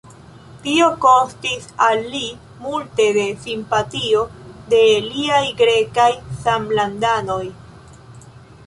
[0.61, 2.23] Tio kostis al li
[2.63, 4.25] multe de simpatio
[4.73, 4.81] de
[5.13, 6.11] liaj grekaj
[6.43, 7.43] samlandanoj.